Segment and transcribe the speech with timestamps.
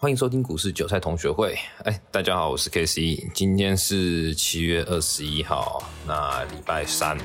[0.00, 1.58] 欢迎收听股市韭菜同学会。
[1.82, 3.28] 哎，大家好，我是 K C。
[3.34, 7.18] 今天是七月二十一号，那礼拜三。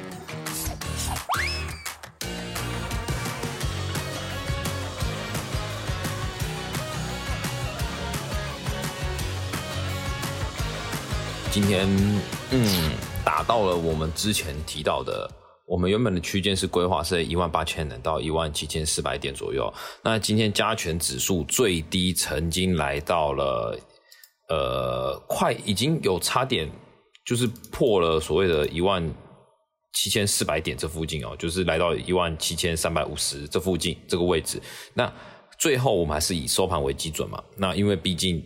[11.51, 11.87] 今天，
[12.49, 12.91] 嗯，
[13.23, 15.29] 打到了我们之前提到的。
[15.65, 19.73] 我们原本的区间是规划是在一万八千点到一万七千四百点左右。
[20.03, 23.79] 那今天加权指数最低曾经来到了，
[24.49, 26.69] 呃，快已经有差点
[27.25, 29.03] 就是破了所谓的一万
[29.93, 34.61] 七千四百点这附近哦，就是来到一万七千三百五十这附近这个位置。
[34.93, 35.11] 那
[35.57, 37.41] 最后我们还是以收盘为基准嘛。
[37.57, 38.43] 那因为毕竟。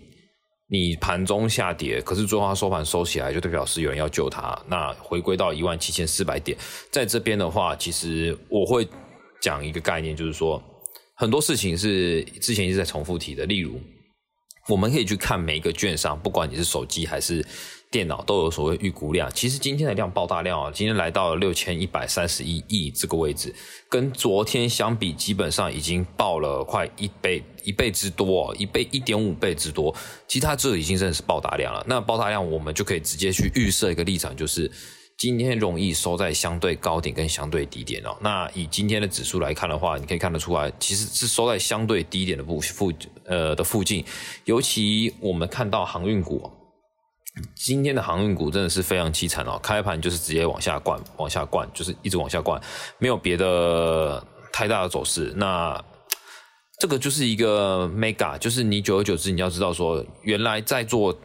[0.70, 4.58] 你盘中下跌，可是最后它收盘收起来，就代表是有人要救它。
[4.68, 6.58] 那回归到一万七千四百点，
[6.92, 8.88] 在这边的话，其实我会
[9.42, 10.62] 讲一个概念，就是说
[11.14, 13.80] 很多事情是之前一直在重复提的，例如
[14.68, 17.46] 我们可以去看每一个券商，不管你是手机还是。
[17.90, 23.56] 电脑都有所谓预估量，其实今天的量爆大量啊，今天来到了六千一百三十一亿这个位置，
[23.88, 29.96] 跟昨天相比，基本上已经爆了快一倍一倍之多，一倍一点五倍之多。
[30.28, 31.82] 其实它这已经真的是爆大量了。
[31.88, 34.70] 那爆大量，我们就可以直接去预设一个立场，就是
[35.18, 38.16] 今天容易收在相对高点跟相对低点哦。
[38.22, 42.94] 那以今天的指数来看的话，你可以看得出来，其实是收在相对低点的附附
[43.26, 44.06] 呃的附近，
[44.46, 46.52] 尤其我们看到航运股。
[47.56, 52.60] 今天的航运股真的是非常凄惨哦，开盘就是直接往下灌，往下灌，就是一直往下灌，
[52.98, 55.34] 没有别的太大的走势。
[55.36, 55.84] 那
[56.80, 61.16] 这个就是一个 mega，就是你久而久之，你要知道说，原来在做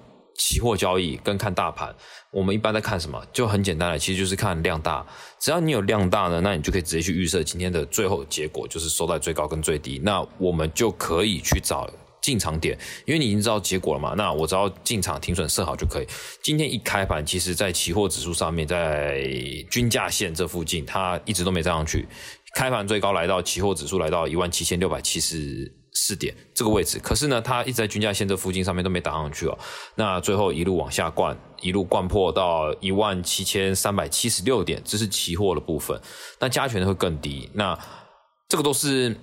[0.44, 1.94] 期货交易跟看大盘，
[2.32, 3.24] 我们一般在看什么？
[3.32, 5.06] 就很简单的，其实就是看量大。
[5.38, 10.00] 只要你有量大呢，那你就可以直接去预设今天的最后结果，就是收在最高跟最低。
[10.02, 11.88] 那我们就可以去找。
[12.20, 16.06] 进场点，因为你已经知道结果了嘛，那我只要进场停损设好就可以。
[16.40, 19.24] 今天一开盘，其实在期货指数上面，在
[19.68, 22.06] 均价线这附近，它一直都没站上去。
[22.54, 25.68] 开盘最高来到期货指数来到一万七千六百七十
[26.04, 29.56] 四点这个位置，可是呢，它一直在均价线这附近上面都没打上去哦。
[29.94, 36.00] 那最后一路往下灌，一路灌破到一万七千三百七十六点，这是期货的部分。
[36.40, 37.78] 那加权会更低，那
[38.48, 39.16] 这个都是。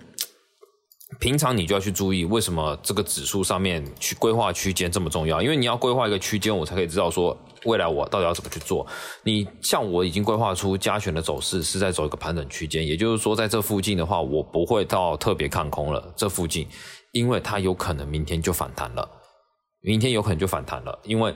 [1.18, 5.42] 平常你就要去注意，为什么这个指数上面去规划区间这么重要？
[5.42, 8.86] 因为你要规划一个区间，我才可以知道说未来我到底要怎么去做。
[9.24, 16.14] 你像我已经规划出加权的走势是在走一个盘整区间，也就是说在这附近的话，我不会到特别看空了。
[16.16, 16.68] 这附近，
[17.12, 19.10] 因为它有可能明天就反弹了，
[19.82, 21.36] 明天有可能就反弹了，因为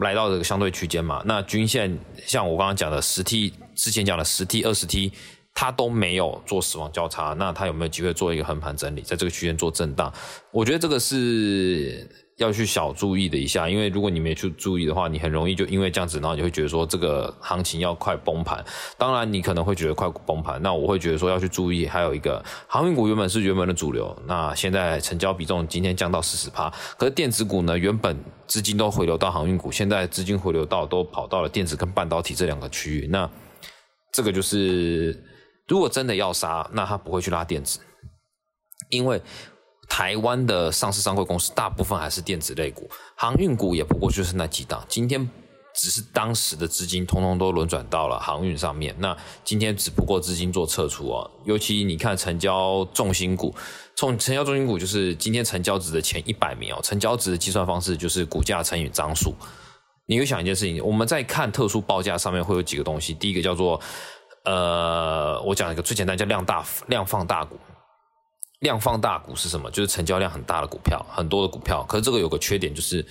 [0.00, 1.22] 来到这个相对区间嘛。
[1.26, 5.12] 那均线像我刚刚讲的十 T，之前讲的十 T、二十 T。
[5.54, 10.12] 它都没有做死亡交叉，那它有没有机会做一个横盘整理，在这个区间做震荡？
[10.52, 18.64] 我觉得这个是要去小注意的一下，因为如果你没去注意的话，你很容易就因为这样子，然后你会觉得说这个行情要快崩盘。
[18.96, 21.86] 当然，你可能会觉得快崩盘，那我会觉得说要去注意。
[21.86, 33.28] 还有一个航运股原本是原本的主流，那现在成交比重今天降到四十趴，可是电子股呢，原本资金都回流到航运股，现在资金回流到都跑到了电子跟半导体这两个区域，那
[34.10, 35.22] 这个就是。
[35.70, 37.78] 如果真的要杀，那他不会去拉电子，
[38.88, 39.22] 因为
[39.88, 44.84] 台湾的上市商会公司大部分还是电子类股，航运股也不过就是那几档。
[44.88, 45.30] 今天
[45.72, 51.30] 只是当时的资金通通都轮转到了航运上面，那今天只不过资金做撤出哦。
[51.44, 53.54] 尤其你看成交重心股，
[53.94, 59.32] 从成交重心股就是今天成交值的前一百名哦，成交值的计算方式就是股价乘以张数。
[60.06, 63.80] 你会想一件事情，我们在看特殊报价上面会有几个东西，第一个叫做。
[64.44, 67.58] 呃，我讲一个最简单，叫量大量放大股。
[68.60, 69.70] 量放大股是什么？
[69.70, 71.82] 就是成交量很大的股票，很多的股票。
[71.84, 73.02] 可是这个有个缺点，就是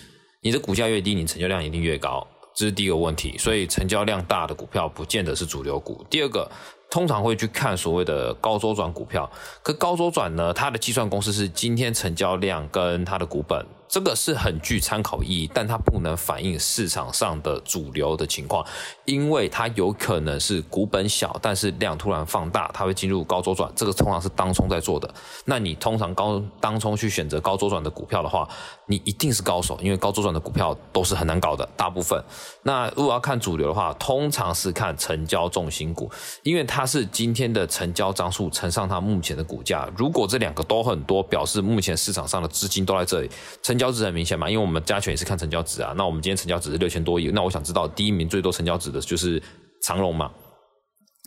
[0.41, 3.35] 你的股价越低，你成交量一定越高，这是第一个问题。
[3.37, 6.05] 所以成交量大的股票不见得是主流股。
[6.07, 6.47] 第二个，
[6.91, 9.27] 通常会去看所谓的高周转股票。
[9.63, 13.65] 可高周转呢，它的计算公式是今天成交量跟它的股本。
[13.89, 18.63] 这个是很具参考意义，但它不能反映市场上的主流的情况，
[19.05, 23.71] 因为它有可能是股本小，但是量突然放大，它会进入高周转。
[23.75, 25.11] 这个通常是当冲在做的。
[25.45, 28.47] 那你通常高当冲去选择高周转的股票的话，
[28.85, 32.23] 你一定是高手，因为高周转的股票都是很难搞的，大部分。
[32.61, 36.07] 那如果要看主流的话，通常是看成交重心股，
[36.43, 39.89] 因为它是今天的成交张数乘上它目前的股价。
[39.97, 43.31] 如果这两个都很多，表示目前市场上的资金都在这里，
[43.63, 43.78] 成。
[43.79, 45.93] 成交值很明显嘛，因为我们加权也是看成交值啊。
[45.95, 49.41] 那我们今天成交值是六千多亿，那我想知道第一名最多成交值的就是
[49.81, 50.29] 长隆嘛？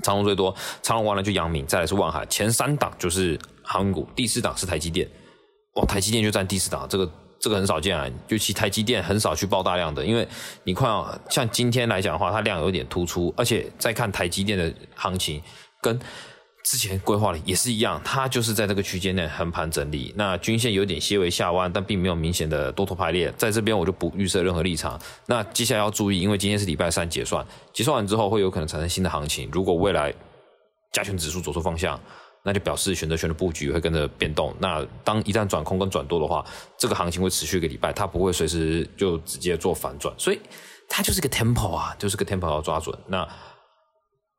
[0.04, 5.08] 长隆最多，长隆完了就阳明，再来是万海，前三档就是航运股，第四档是台积电。
[5.76, 7.10] 哇，台积电就占第四档，这个
[7.40, 10.28] 这个很少见啊，尤其台积电很少去爆大量的，因为
[10.64, 15.40] 你看啊，像今天来讲的话，它量有点突出，而且再看台积电的行情，
[15.80, 15.98] 跟
[16.64, 25.00] 之前规划的也是一样，它就是在这个区间内横盘整理，那均线有点些微下弯，但并没有明显的多头排列，在这边我就不预设任何立场。
[25.26, 30.14] 那接下来要注意，因为今天是礼拜三结算，结算完之后会有可能产生新的行情，如果未来
[30.92, 31.98] 加权指数走出方向。
[32.44, 34.52] 那就表示选择权的布局会跟着变动。
[34.58, 36.44] 那当一旦转空跟转多的话，
[36.76, 40.40] 这个行情会持续一个礼拜，它不会随时就直接做反转，所以
[40.88, 42.98] 它就是个 tempo 啊，就是个 tempo 要抓准。
[43.06, 43.24] 那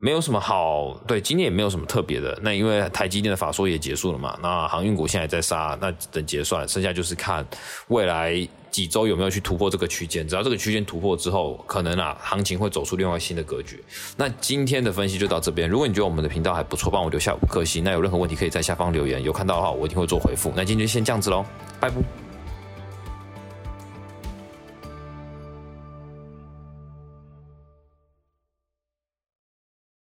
[0.03, 2.37] 没有什么好，对，今天也没有什么特别的。
[2.41, 7.45] 那因为台积电的法说也结束了嘛，那航运股现在在杀，那等结算，剩下就是看
[7.87, 8.45] 未来。
[8.69, 10.27] 几周有没有去突破这个区间？
[10.27, 13.83] 只要这个区间突破之后，可能啊，行情会走出另外新的格局。
[14.17, 15.69] 那今天的分析就到这边。
[15.69, 17.83] 如果你觉得我们的频道还不错，帮我留下五颗星。
[17.83, 20.51] 那有任何问题可以在下方留言，有看到的话我一定会做回复。
[20.55, 21.45] 那今天就先这样子喽，
[21.79, 22.22] 拜拜。